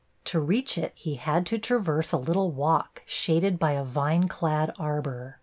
To 0.25 0.39
reach 0.39 0.79
it 0.79 0.93
he 0.95 1.13
had 1.13 1.45
to 1.45 1.59
traverse 1.59 2.11
a 2.11 2.17
little 2.17 2.49
walk 2.49 3.03
shaded 3.05 3.59
by 3.59 3.73
a 3.73 3.85
vineclad 3.85 4.73
arbor. 4.79 5.37